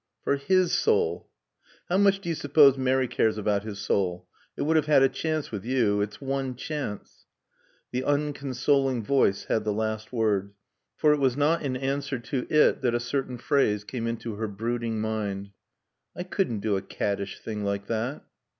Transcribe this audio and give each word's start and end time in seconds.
"For 0.23 0.37
his 0.37 0.71
soul." 0.71 1.29
"How 1.87 1.99
much 1.99 2.21
do 2.21 2.29
you 2.29 2.33
suppose 2.33 2.75
Mary 2.75 3.07
cares 3.07 3.37
about 3.37 3.61
his 3.61 3.77
soul? 3.77 4.25
It 4.57 4.63
would 4.63 4.75
have 4.75 4.87
had 4.87 5.03
a 5.03 5.09
chance 5.09 5.51
with 5.51 5.63
you. 5.63 6.01
Its 6.01 6.19
one 6.19 6.55
chance." 6.55 7.27
The 7.91 8.03
unconsoling 8.03 9.03
voice 9.03 9.43
had 9.43 9.63
the 9.63 9.71
last 9.71 10.11
word. 10.11 10.53
For 10.97 11.13
it 11.13 11.19
was 11.19 11.37
not 11.37 11.61
in 11.61 11.77
answer 11.77 12.17
to 12.17 12.47
it 12.49 12.81
that 12.81 12.95
a 12.95 12.99
certain 12.99 13.37
phrase 13.37 13.83
came 13.83 14.07
into 14.07 14.37
her 14.37 14.47
brooding 14.47 14.99
mind. 14.99 15.51
"I 16.15 16.23
couldn't 16.23 16.61
do 16.61 16.75
a 16.77 16.81
caddish 16.81 17.39
thing 17.39 17.63
like 17.63 17.85
that." 17.85 18.23